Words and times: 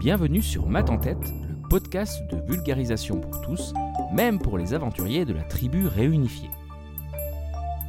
Bienvenue 0.00 0.40
sur 0.40 0.66
Mat 0.66 0.88
en 0.88 0.96
tête, 0.96 1.30
le 1.46 1.68
podcast 1.68 2.22
de 2.30 2.40
vulgarisation 2.50 3.20
pour 3.20 3.42
tous, 3.42 3.74
même 4.14 4.38
pour 4.38 4.56
les 4.56 4.72
aventuriers 4.72 5.26
de 5.26 5.34
la 5.34 5.42
tribu 5.42 5.86
réunifiée. 5.86 6.48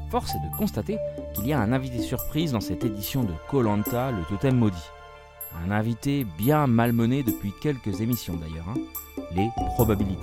Force 0.09 0.35
est 0.35 0.45
de 0.45 0.57
constater 0.57 0.97
qu'il 1.33 1.47
y 1.47 1.53
a 1.53 1.59
un 1.61 1.71
invité 1.71 1.99
surprise 1.99 2.51
dans 2.51 2.59
cette 2.59 2.83
édition 2.83 3.23
de 3.23 3.31
Colanta, 3.49 4.11
le 4.11 4.25
totem 4.25 4.57
maudit. 4.57 4.89
Un 5.65 5.71
invité 5.71 6.25
bien 6.37 6.67
malmené 6.67 7.23
depuis 7.23 7.53
quelques 7.61 8.01
émissions 8.01 8.35
d'ailleurs, 8.35 8.67
hein. 8.67 8.81
les 9.33 9.47
probabilités. 9.75 10.19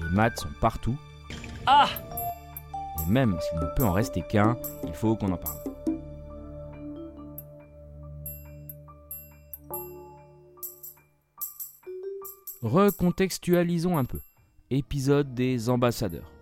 Les 0.00 0.08
maths 0.08 0.38
sont 0.38 0.48
partout. 0.58 0.96
Ah 1.66 1.90
Et 3.06 3.10
même 3.10 3.36
s'il 3.42 3.58
ne 3.60 3.66
peut 3.76 3.84
en 3.84 3.92
rester 3.92 4.22
qu'un, 4.22 4.56
il 4.86 4.94
faut 4.94 5.16
qu'on 5.16 5.32
en 5.32 5.36
parle. 5.36 5.73
Recontextualisons 12.64 13.98
un 13.98 14.06
peu. 14.06 14.20
Épisode 14.70 15.34
des 15.34 15.68
ambassadeurs. 15.68 16.32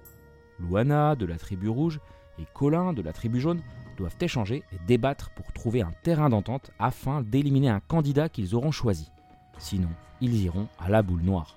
Luana 0.60 1.16
de 1.16 1.26
la 1.26 1.36
tribu 1.36 1.68
rouge 1.68 1.98
et 2.38 2.45
Colin 2.54 2.92
de 2.92 3.02
la 3.02 3.12
tribu 3.12 3.40
jaune 3.40 3.60
doivent 3.96 4.14
échanger 4.20 4.62
et 4.70 4.78
débattre 4.86 5.30
pour 5.34 5.52
trouver 5.52 5.82
un 5.82 5.90
terrain 6.04 6.28
d'entente 6.28 6.70
afin 6.78 7.22
d'éliminer 7.22 7.70
un 7.70 7.80
candidat 7.80 8.28
qu'ils 8.28 8.54
auront 8.54 8.70
choisi. 8.70 9.08
Sinon, 9.58 9.88
ils 10.20 10.36
iront 10.45 10.68
à 10.78 10.88
la 10.88 11.02
boule 11.02 11.22
noire. 11.22 11.56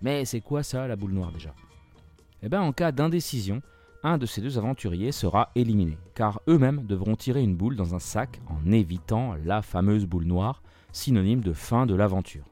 Mais 0.00 0.24
c'est 0.24 0.40
quoi 0.40 0.64
ça, 0.64 0.88
la 0.88 0.96
boule 0.96 1.12
noire 1.12 1.30
déjà? 1.30 1.54
Eh 2.42 2.48
bien, 2.48 2.60
en 2.60 2.72
cas 2.72 2.90
d'indécision, 2.90 3.62
un 4.02 4.18
de 4.18 4.26
ces 4.26 4.40
deux 4.40 4.58
aventuriers 4.58 5.12
sera 5.12 5.50
éliminé, 5.54 5.96
car 6.16 6.40
eux-mêmes 6.48 6.86
devront 6.86 7.14
tirer 7.14 7.44
une 7.44 7.54
boule 7.54 7.76
dans 7.76 7.94
un 7.94 8.00
sac 8.00 8.40
en 8.48 8.72
évitant 8.72 9.36
la 9.44 9.62
fameuse 9.62 10.06
boule 10.06 10.24
noire, 10.24 10.60
synonyme 10.90 11.40
de 11.40 11.52
fin 11.52 11.86
de 11.86 11.94
l'aventure. 11.94 12.48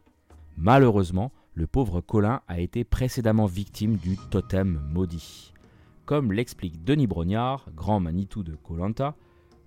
Malheureusement, 0.56 1.32
le 1.54 1.66
pauvre 1.66 2.00
Colin 2.00 2.42
a 2.48 2.60
été 2.60 2.84
précédemment 2.84 3.46
victime 3.46 3.96
du 3.96 4.16
totem 4.30 4.80
maudit. 4.92 5.52
Comme 6.04 6.32
l'explique 6.32 6.84
Denis 6.84 7.06
Brognard, 7.06 7.66
grand 7.74 8.00
Manitou 8.00 8.42
de 8.42 8.54
Colanta, 8.54 9.14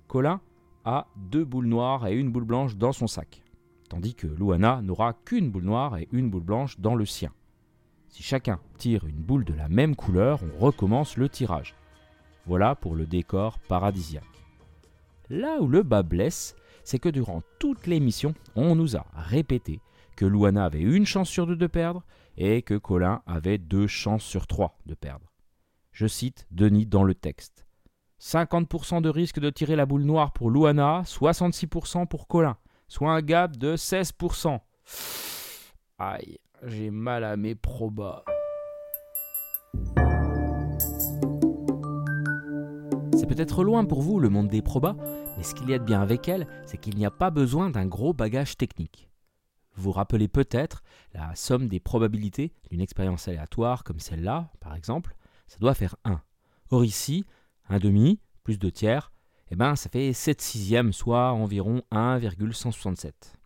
Colin 0.07 0.41
a 0.85 1.07
deux 1.15 1.45
boules 1.45 1.67
noires 1.67 2.07
et 2.07 2.15
une 2.15 2.31
boule 2.31 2.45
blanche 2.45 2.77
dans 2.77 2.91
son 2.91 3.07
sac, 3.07 3.43
tandis 3.89 4.15
que 4.15 4.27
Luana 4.27 4.81
n'aura 4.81 5.13
qu'une 5.13 5.49
boule 5.49 5.63
noire 5.63 5.97
et 5.97 6.07
une 6.11 6.29
boule 6.29 6.43
blanche 6.43 6.79
dans 6.79 6.95
le 6.95 7.05
sien. 7.05 7.31
Si 8.09 8.23
chacun 8.23 8.59
tire 8.77 9.05
une 9.05 9.21
boule 9.21 9.45
de 9.45 9.53
la 9.53 9.69
même 9.69 9.95
couleur, 9.95 10.41
on 10.43 10.63
recommence 10.63 11.17
le 11.17 11.29
tirage. 11.29 11.75
Voilà 12.45 12.75
pour 12.75 12.95
le 12.95 13.05
décor 13.05 13.59
paradisiaque. 13.59 14.23
Là 15.29 15.61
où 15.61 15.67
le 15.67 15.83
bas 15.83 16.03
blesse, 16.03 16.55
c'est 16.83 16.99
que 16.99 17.09
durant 17.09 17.41
toute 17.59 17.87
l'émission, 17.87 18.33
on 18.55 18.75
nous 18.75 18.97
a 18.97 19.05
répété 19.15 19.79
que 20.15 20.25
Luana 20.25 20.65
avait 20.65 20.81
une 20.81 21.05
chance 21.05 21.29
sur 21.29 21.47
deux 21.47 21.55
de 21.55 21.67
perdre 21.67 22.03
et 22.37 22.61
que 22.61 22.75
Colin 22.75 23.21
avait 23.25 23.57
deux 23.57 23.87
chances 23.87 24.23
sur 24.23 24.47
trois 24.47 24.77
de 24.85 24.95
perdre. 24.95 25.31
Je 25.91 26.07
cite 26.07 26.47
Denis 26.51 26.85
dans 26.85 27.03
le 27.03 27.13
texte. 27.13 27.65
50% 28.19 29.01
de 29.01 29.09
risque 29.09 29.39
de 29.39 29.49
tirer 29.49 29.75
la 29.75 29.85
boule 29.85 30.03
noire 30.03 30.31
pour 30.31 30.49
Luana, 30.49 31.03
66% 31.05 32.07
pour 32.07 32.27
Colin, 32.27 32.57
soit 32.87 33.11
un 33.11 33.21
gap 33.21 33.57
de 33.57 33.75
16%. 33.75 34.59
Aïe, 35.99 36.39
j'ai 36.63 36.89
mal 36.89 37.23
à 37.23 37.35
mes 37.35 37.55
probas. 37.55 38.23
C'est 43.17 43.27
peut-être 43.27 43.63
loin 43.63 43.85
pour 43.85 44.01
vous 44.01 44.19
le 44.19 44.29
monde 44.29 44.47
des 44.47 44.61
probas, 44.61 44.95
mais 45.37 45.43
ce 45.43 45.53
qu'il 45.53 45.69
y 45.69 45.73
a 45.73 45.79
de 45.79 45.83
bien 45.83 46.01
avec 46.01 46.27
elle, 46.27 46.47
c'est 46.65 46.77
qu'il 46.77 46.95
n'y 46.97 47.05
a 47.05 47.11
pas 47.11 47.29
besoin 47.29 47.69
d'un 47.69 47.85
gros 47.85 48.13
bagage 48.13 48.57
technique. 48.57 49.09
Vous 49.75 49.91
rappelez 49.91 50.27
peut-être 50.27 50.83
la 51.13 51.33
somme 51.35 51.67
des 51.67 51.79
probabilités 51.79 52.53
d'une 52.69 52.81
expérience 52.81 53.27
aléatoire 53.27 53.83
comme 53.83 53.99
celle-là, 53.99 54.51
par 54.59 54.75
exemple, 54.75 55.15
ça 55.47 55.57
doit 55.59 55.73
faire 55.73 55.95
1. 56.05 56.21
Or 56.69 56.85
ici, 56.85 57.25
un 57.69 57.79
demi 57.79 58.19
plus 58.43 58.57
2 58.57 58.71
tiers, 58.71 59.11
eh 59.51 59.55
ben, 59.55 59.75
ça 59.75 59.89
fait 59.89 60.13
7 60.13 60.41
sixièmes, 60.41 60.93
soit 60.93 61.31
environ 61.31 61.81
1,167. 61.91 63.37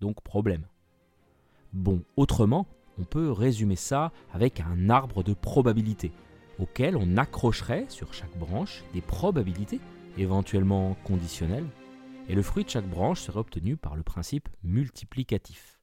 Donc 0.00 0.20
problème. 0.22 0.66
Bon, 1.72 2.02
autrement, 2.16 2.66
on 2.98 3.04
peut 3.04 3.30
résumer 3.30 3.76
ça 3.76 4.12
avec 4.32 4.60
un 4.60 4.90
arbre 4.90 5.22
de 5.22 5.32
probabilités, 5.32 6.12
auquel 6.58 6.96
on 6.96 7.16
accrocherait 7.16 7.86
sur 7.88 8.12
chaque 8.12 8.36
branche 8.36 8.84
des 8.92 9.00
probabilités, 9.00 9.80
éventuellement 10.18 10.96
conditionnelles, 11.04 11.66
et 12.28 12.34
le 12.34 12.42
fruit 12.42 12.64
de 12.64 12.70
chaque 12.70 12.88
branche 12.88 13.20
serait 13.20 13.38
obtenu 13.38 13.76
par 13.76 13.96
le 13.96 14.02
principe 14.02 14.48
multiplicatif. 14.62 15.80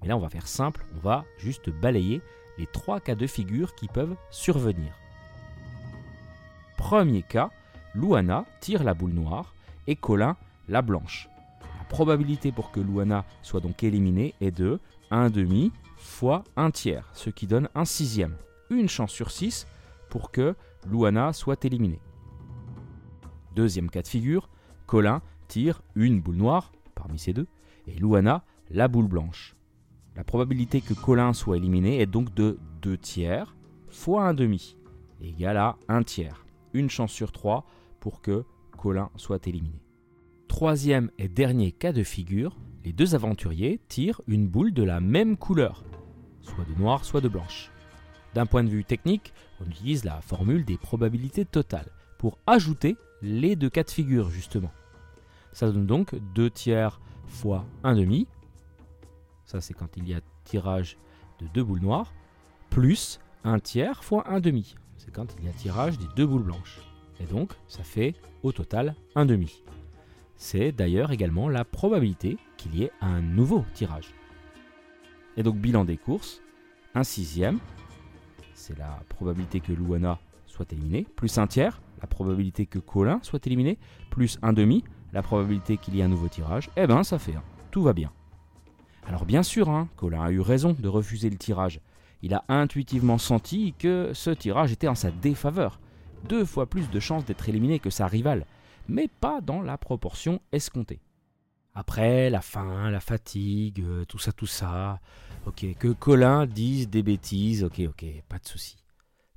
Mais 0.00 0.08
là, 0.08 0.16
on 0.16 0.20
va 0.20 0.28
faire 0.28 0.48
simple, 0.48 0.84
on 0.96 1.00
va 1.00 1.24
juste 1.38 1.70
balayer 1.70 2.20
les 2.58 2.66
trois 2.66 3.00
cas 3.00 3.14
de 3.14 3.26
figure 3.26 3.74
qui 3.74 3.88
peuvent 3.88 4.16
survenir. 4.30 4.92
Premier 6.76 7.22
cas, 7.22 7.50
Luana 7.94 8.44
tire 8.60 8.82
la 8.82 8.94
boule 8.94 9.12
noire 9.12 9.54
et 9.86 9.96
Colin 9.96 10.36
la 10.68 10.82
blanche. 10.82 11.28
La 11.78 11.84
probabilité 11.84 12.52
pour 12.52 12.70
que 12.70 12.80
Luana 12.80 13.24
soit 13.42 13.60
donc 13.60 13.82
éliminée 13.82 14.34
est 14.40 14.50
de 14.50 14.80
1 15.10 15.30
demi 15.30 15.72
fois 15.96 16.44
1 16.56 16.70
tiers, 16.70 17.08
ce 17.12 17.30
qui 17.30 17.46
donne 17.46 17.68
un 17.74 17.84
sixième. 17.84 18.36
Une 18.70 18.88
chance 18.88 19.12
sur 19.12 19.30
6 19.30 19.66
pour 20.08 20.30
que 20.30 20.54
Luana 20.90 21.32
soit 21.32 21.64
éliminée. 21.64 22.00
Deuxième 23.54 23.90
cas 23.90 24.02
de 24.02 24.08
figure, 24.08 24.48
Colin 24.86 25.20
une 25.94 26.20
boule 26.20 26.36
noire 26.36 26.72
parmi 26.94 27.18
ces 27.18 27.32
deux 27.32 27.46
et 27.86 27.94
Luana 27.94 28.44
la 28.70 28.88
boule 28.88 29.08
blanche. 29.08 29.54
La 30.16 30.24
probabilité 30.24 30.80
que 30.80 30.94
Colin 30.94 31.32
soit 31.32 31.56
éliminé 31.56 32.00
est 32.00 32.06
donc 32.06 32.34
de 32.34 32.58
2 32.82 32.98
tiers 32.98 33.56
fois 33.88 34.28
1 34.28 34.34
demi, 34.34 34.76
égale 35.20 35.56
à 35.56 35.76
1 35.88 36.02
tiers. 36.02 36.46
Une 36.72 36.90
chance 36.90 37.12
sur 37.12 37.32
3 37.32 37.66
pour 38.00 38.20
que 38.20 38.44
Colin 38.78 39.10
soit 39.16 39.46
éliminé. 39.46 39.82
Troisième 40.48 41.10
et 41.18 41.28
dernier 41.28 41.72
cas 41.72 41.92
de 41.92 42.02
figure, 42.02 42.58
les 42.84 42.92
deux 42.92 43.14
aventuriers 43.14 43.80
tirent 43.88 44.20
une 44.26 44.48
boule 44.48 44.72
de 44.72 44.82
la 44.82 45.00
même 45.00 45.36
couleur, 45.36 45.84
soit 46.40 46.64
de 46.64 46.78
noir, 46.78 47.04
soit 47.04 47.20
de 47.20 47.28
blanche. 47.28 47.70
D'un 48.34 48.46
point 48.46 48.64
de 48.64 48.70
vue 48.70 48.84
technique, 48.84 49.32
on 49.60 49.70
utilise 49.70 50.04
la 50.04 50.20
formule 50.20 50.64
des 50.64 50.78
probabilités 50.78 51.44
totales 51.44 51.90
pour 52.18 52.38
ajouter 52.46 52.96
les 53.20 53.56
deux 53.56 53.70
cas 53.70 53.84
de 53.84 53.90
figure 53.90 54.30
justement. 54.30 54.72
Ça 55.52 55.70
donne 55.70 55.86
donc 55.86 56.14
2 56.34 56.50
tiers 56.50 57.00
fois 57.26 57.64
1 57.84 57.94
demi, 57.94 58.26
ça 59.44 59.60
c'est 59.60 59.74
quand 59.74 59.96
il 59.96 60.08
y 60.08 60.14
a 60.14 60.20
tirage 60.44 60.96
de 61.38 61.46
deux 61.48 61.62
boules 61.62 61.80
noires, 61.80 62.12
plus 62.70 63.20
1 63.44 63.58
tiers 63.58 64.02
fois 64.02 64.28
1 64.28 64.40
demi, 64.40 64.74
c'est 64.96 65.12
quand 65.12 65.36
il 65.38 65.46
y 65.46 65.48
a 65.48 65.52
tirage 65.52 65.98
des 65.98 66.08
deux 66.16 66.26
boules 66.26 66.42
blanches. 66.42 66.80
Et 67.20 67.24
donc 67.24 67.52
ça 67.68 67.82
fait 67.82 68.14
au 68.42 68.52
total 68.52 68.94
1 69.14 69.26
demi. 69.26 69.62
C'est 70.36 70.72
d'ailleurs 70.72 71.12
également 71.12 71.48
la 71.48 71.64
probabilité 71.64 72.36
qu'il 72.56 72.74
y 72.74 72.84
ait 72.84 72.92
un 73.00 73.20
nouveau 73.20 73.64
tirage. 73.74 74.14
Et 75.36 75.42
donc 75.42 75.56
bilan 75.56 75.84
des 75.84 75.96
courses, 75.96 76.42
1 76.94 77.04
sixième, 77.04 77.58
c'est 78.54 78.76
la 78.78 79.02
probabilité 79.08 79.60
que 79.60 79.72
Luana 79.72 80.18
soit 80.46 80.72
éliminée, 80.72 81.06
plus 81.16 81.38
1 81.38 81.46
tiers, 81.46 81.80
la 82.00 82.06
probabilité 82.06 82.66
que 82.66 82.78
Colin 82.78 83.20
soit 83.22 83.46
éliminé, 83.46 83.78
plus 84.10 84.38
1 84.42 84.52
demi, 84.52 84.84
la 85.12 85.22
probabilité 85.22 85.76
qu'il 85.76 85.96
y 85.96 86.00
ait 86.00 86.04
un 86.04 86.08
nouveau 86.08 86.28
tirage, 86.28 86.70
eh 86.76 86.86
ben 86.86 87.02
ça 87.02 87.18
fait 87.18 87.34
1. 87.34 87.42
Tout 87.70 87.82
va 87.82 87.92
bien. 87.92 88.12
Alors 89.06 89.24
bien 89.24 89.42
sûr, 89.42 89.68
hein, 89.68 89.88
Colin 89.96 90.22
a 90.22 90.30
eu 90.30 90.40
raison 90.40 90.76
de 90.78 90.88
refuser 90.88 91.30
le 91.30 91.36
tirage. 91.36 91.80
Il 92.22 92.34
a 92.34 92.44
intuitivement 92.48 93.18
senti 93.18 93.74
que 93.78 94.12
ce 94.14 94.30
tirage 94.30 94.72
était 94.72 94.88
en 94.88 94.94
sa 94.94 95.10
défaveur. 95.10 95.80
Deux 96.28 96.44
fois 96.44 96.66
plus 96.66 96.88
de 96.88 97.00
chances 97.00 97.24
d'être 97.24 97.48
éliminé 97.48 97.80
que 97.80 97.90
sa 97.90 98.06
rivale, 98.06 98.46
mais 98.88 99.08
pas 99.08 99.40
dans 99.40 99.60
la 99.60 99.76
proportion 99.76 100.40
escomptée. 100.52 101.00
Après, 101.74 102.30
la 102.30 102.42
faim, 102.42 102.90
la 102.90 103.00
fatigue, 103.00 103.80
euh, 103.80 104.04
tout 104.04 104.18
ça, 104.18 104.30
tout 104.30 104.46
ça. 104.46 105.00
Ok, 105.46 105.66
que 105.78 105.88
Colin 105.88 106.46
dise 106.46 106.88
des 106.88 107.02
bêtises, 107.02 107.64
ok, 107.64 107.80
ok, 107.88 108.04
pas 108.28 108.38
de 108.38 108.46
souci. 108.46 108.76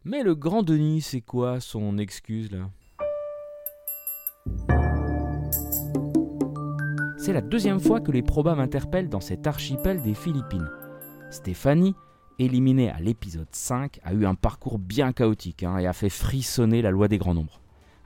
Mais 0.04 0.22
le 0.22 0.36
grand 0.36 0.62
Denis, 0.62 1.02
c'est 1.02 1.22
quoi 1.22 1.60
son 1.60 1.98
excuse 1.98 2.52
là? 2.52 2.70
C'est 7.26 7.34
la 7.34 7.42
deuxième 7.42 7.80
fois 7.80 8.02
que 8.02 8.12
les 8.12 8.22
probas 8.22 8.54
m'interpellent 8.54 9.10
dans 9.10 9.20
cet 9.20 9.48
archipel 9.48 10.00
des 10.04 10.14
Philippines. 10.14 10.70
Stéphanie, 11.32 11.96
éliminée 12.38 12.92
à 12.92 13.00
l'épisode 13.00 13.48
5, 13.50 14.00
a 14.04 14.14
eu 14.14 14.28
un 14.28 14.36
parcours 14.36 14.78
bien 14.78 15.12
chaotique 15.12 15.64
hein, 15.64 15.80
et 15.80 15.88
a 15.88 15.94
fait 15.94 16.10
frissonner 16.10 16.84
la 16.84 16.92
loi 16.92 17.08
des 17.08 17.18
grands 17.18 17.34
nombres. 17.34 17.62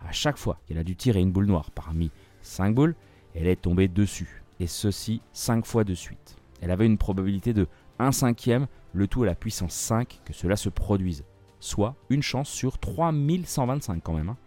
À 0.07 0.13
chaque 0.13 0.37
fois 0.37 0.57
qu'elle 0.65 0.77
a 0.77 0.85
dû 0.85 0.95
tirer 0.95 1.19
une 1.19 1.33
boule 1.33 1.47
noire 1.47 1.69
parmi 1.71 2.11
5 2.43 2.73
boules, 2.73 2.95
elle 3.35 3.47
est 3.47 3.61
tombée 3.61 3.89
dessus, 3.89 4.41
et 4.61 4.67
ceci 4.67 5.21
5 5.33 5.65
fois 5.65 5.83
de 5.83 5.95
suite. 5.95 6.37
Elle 6.61 6.71
avait 6.71 6.85
une 6.85 6.97
probabilité 6.97 7.53
de 7.53 7.67
1 7.99 8.13
cinquième, 8.13 8.67
le 8.93 9.07
tout 9.07 9.23
à 9.23 9.25
la 9.25 9.35
puissance 9.35 9.73
5, 9.73 10.21
que 10.23 10.31
cela 10.31 10.55
se 10.55 10.69
produise, 10.69 11.25
soit 11.59 11.95
une 12.09 12.23
chance 12.23 12.47
sur 12.47 12.77
3125 12.77 14.01
quand 14.01 14.13
même. 14.13 14.29
Hein. 14.29 14.37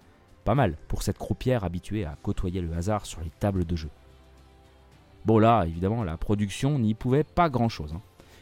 Pas 0.46 0.54
mal 0.54 0.78
pour 0.88 1.02
cette 1.02 1.18
croupière 1.18 1.62
habituée 1.62 2.06
à 2.06 2.16
côtoyer 2.22 2.62
le 2.62 2.72
hasard 2.72 3.04
sur 3.04 3.20
les 3.20 3.30
tables 3.38 3.66
de 3.66 3.76
jeu. 3.76 3.90
Bon 5.24 5.38
là, 5.38 5.64
évidemment, 5.66 6.02
la 6.02 6.16
production 6.16 6.78
n'y 6.78 6.94
pouvait 6.94 7.24
pas 7.24 7.48
grand-chose. 7.48 7.92
Hein. 7.94 8.00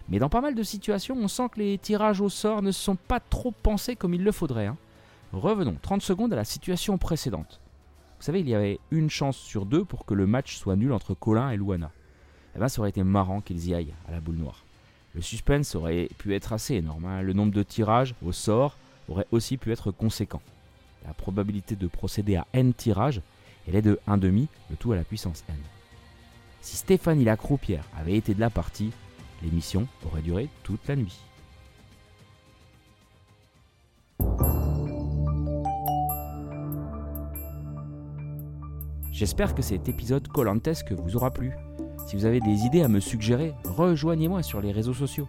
Mais 0.09 0.19
dans 0.19 0.29
pas 0.29 0.41
mal 0.41 0.55
de 0.55 0.63
situations, 0.63 1.17
on 1.17 1.29
sent 1.29 1.51
que 1.53 1.61
les 1.61 1.79
tirages 1.79 2.21
au 2.21 2.29
sort 2.29 2.63
ne 2.63 2.73
sont 2.73 2.97
pas 2.97 3.21
trop 3.21 3.53
pensés 3.53 3.97
comme 3.97 4.15
il 4.15 4.25
le 4.25 4.33
faudrait. 4.33 4.67
Hein. 4.67 4.77
Revenons 5.33 5.77
30 5.81 6.03
secondes 6.03 6.33
à 6.33 6.37
la 6.37 6.45
situation 6.45 6.99
précédente. 6.99 7.61
Vous 8.19 8.25
savez, 8.25 8.41
il 8.41 8.49
y 8.49 8.55
avait 8.55 8.81
une 8.91 9.09
chance 9.09 9.37
sur 9.37 9.67
deux 9.67 9.85
pour 9.85 10.05
que 10.05 10.15
le 10.15 10.27
match 10.27 10.57
soit 10.57 10.77
nul 10.77 10.93
entre 10.93 11.15
Colin 11.15 11.51
et 11.51 11.57
Luana. 11.57 11.91
Eh 12.55 12.59
bien, 12.59 12.69
ça 12.69 12.81
aurait 12.81 12.91
été 12.91 13.05
marrant 13.05 13.41
qu'ils 13.41 13.69
y 13.69 13.75
aillent 13.75 13.95
à 14.09 14.13
la 14.13 14.21
boule 14.21 14.37
noire. 14.37 14.65
Le 15.15 15.21
suspense 15.21 15.75
aurait 15.75 16.09
pu 16.19 16.35
être 16.35 16.53
assez 16.53 16.75
énorme. 16.75 17.05
Hein. 17.05 17.23
Le 17.23 17.33
nombre 17.33 17.53
de 17.53 17.63
tirages 17.63 18.15
au 18.25 18.33
sort 18.33 18.77
aurait 19.09 19.27
aussi 19.31 19.57
pu 19.57 19.71
être 19.71 19.91
conséquent. 19.91 20.43
La 21.07 21.15
probabilité 21.15 21.77
de 21.77 21.87
procéder 21.87 22.37
à 22.37 22.47
n 22.53 22.75
tirages, 22.75 23.21
elle 23.69 23.77
est 23.77 23.83
de 23.83 23.99
1,5, 24.09 24.49
le 24.71 24.77
tout 24.77 24.93
à 24.93 24.97
la 24.97 25.05
puissance 25.05 25.45
n. 25.49 25.55
Si 26.61 26.77
Stéphanie 26.77 27.25
Lacroupière 27.25 27.85
avait 27.97 28.17
été 28.17 28.35
de 28.35 28.41
la 28.41 28.51
partie, 28.51 28.91
l'émission 29.43 29.87
aurait 30.07 30.23
duré 30.23 30.49
toute 30.63 30.87
la 30.89 30.97
nuit. 30.97 31.19
J'espère 39.11 39.55
que 39.55 39.63
cet 39.63 39.89
épisode 39.89 40.29
colantesque 40.29 40.93
vous 40.93 41.17
aura 41.17 41.31
plu. 41.31 41.53
Si 42.07 42.17
vous 42.17 42.25
avez 42.25 42.41
des 42.41 42.65
idées 42.65 42.83
à 42.83 42.89
me 42.89 43.01
suggérer, 43.01 43.53
rejoignez-moi 43.65 44.43
sur 44.43 44.61
les 44.61 44.73
réseaux 44.73 44.95
sociaux. 44.95 45.29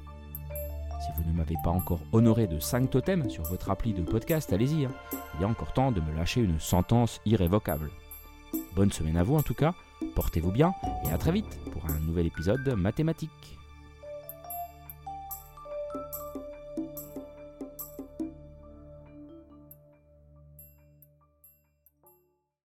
Si 1.02 1.08
vous 1.18 1.30
ne 1.30 1.36
m'avez 1.36 1.56
pas 1.64 1.72
encore 1.72 2.00
honoré 2.12 2.48
de 2.48 2.60
5 2.60 2.90
totems 2.90 3.30
sur 3.30 3.44
votre 3.44 3.70
appli 3.70 3.94
de 3.94 4.02
podcast, 4.02 4.54
allez-y. 4.54 4.86
Hein. 4.86 4.92
Il 5.36 5.42
y 5.42 5.44
a 5.44 5.48
encore 5.48 5.74
temps 5.74 5.92
de 5.92 6.00
me 6.00 6.16
lâcher 6.16 6.42
une 6.42 6.60
sentence 6.60 7.20
irrévocable. 7.26 7.90
Bonne 8.76 8.92
semaine 8.92 9.18
à 9.18 9.24
vous 9.24 9.36
en 9.36 9.42
tout 9.42 9.54
cas, 9.54 9.74
portez-vous 10.16 10.52
bien 10.52 10.74
et 11.06 11.14
à 11.14 11.18
très 11.18 11.32
vite 11.32 11.60
pour 11.72 11.86
un 11.88 12.00
nouvel 12.00 12.26
épisode 12.26 12.74
mathématique. 12.78 13.61